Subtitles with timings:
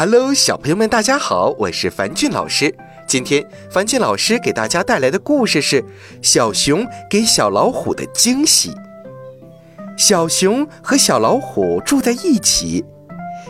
[0.00, 2.72] Hello，小朋友们，大家好，我是樊俊老师。
[3.08, 5.82] 今天樊俊老师给大家带来的故事是
[6.22, 8.70] 《小熊给小老虎的惊喜》。
[9.96, 12.84] 小熊和小老虎住在一起，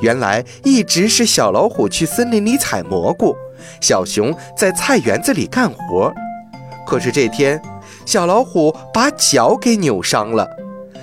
[0.00, 3.36] 原来一直是小老虎去森林里采蘑菇，
[3.80, 6.12] 小熊在菜园子里干活。
[6.84, 7.62] 可是这天，
[8.04, 10.50] 小老虎把脚给扭伤了，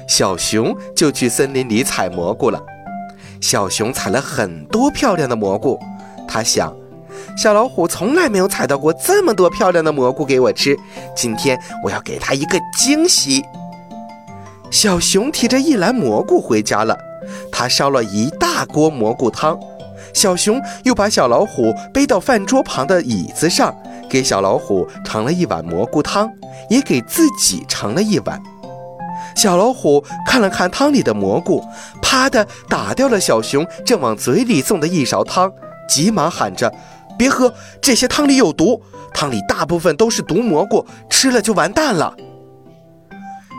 [0.06, 2.62] 小熊就去森林里采蘑菇了。
[3.42, 5.80] 小熊采了很多漂亮的蘑菇，
[6.28, 6.76] 他想，
[7.38, 10.78] 小老虎从来没有采到过这么多漂亮的蘑菇给我吃，
[11.16, 13.44] 今天我要给他一个惊喜。
[14.70, 16.98] 小熊提着一篮蘑菇回家了，
[17.52, 19.58] 他烧了一大锅蘑菇汤。
[20.14, 23.76] 小熊又把小老虎背到饭桌旁的椅子上，
[24.10, 26.30] 给小老虎盛了一碗蘑菇汤，
[26.70, 28.42] 也给自己盛了一碗。
[29.40, 31.64] 小老虎看了看汤里的蘑菇，
[32.02, 35.50] 啪的打掉了小熊正往嘴里送的一勺汤，
[35.88, 36.70] 急忙喊着
[37.18, 42.14] ：“别喝，这些汤里有毒，汤里大部分都是毒蘑菇，吃了就完蛋了。”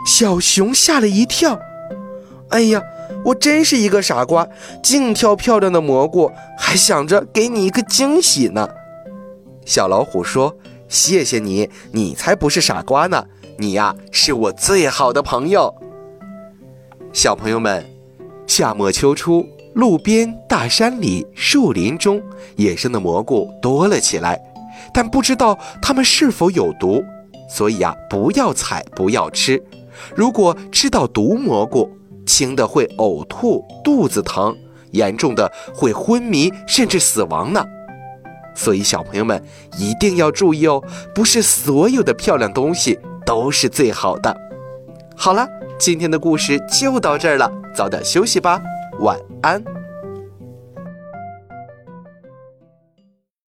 [0.06, 1.58] 小熊吓了一跳
[2.52, 2.82] ，“哎呀，
[3.24, 4.46] 我真是一个傻瓜，
[4.82, 8.68] 净挑漂亮的蘑菇，还想着给你一个惊喜呢。”
[9.64, 10.58] 小老虎说
[10.90, 13.24] ：“谢谢你，你才不是傻瓜呢。”
[13.60, 15.74] 你呀，是我最好的朋友。
[17.12, 17.84] 小朋友们，
[18.46, 22.22] 夏末秋初，路边、大山里、树林中，
[22.56, 24.40] 野生的蘑菇多了起来，
[24.94, 27.04] 但不知道它们是否有毒，
[27.50, 29.62] 所以呀，不要采，不要吃。
[30.16, 31.86] 如果吃到毒蘑菇，
[32.24, 34.56] 轻的会呕吐、肚子疼，
[34.92, 37.62] 严重的会昏迷甚至死亡呢。
[38.54, 39.44] 所以，小朋友们
[39.78, 40.82] 一定要注意哦，
[41.14, 42.98] 不是所有的漂亮东西。
[43.30, 44.36] 都是最好的。
[45.16, 45.46] 好了，
[45.78, 48.60] 今天的故事就到这儿了，早点休息吧，
[49.02, 49.62] 晚安。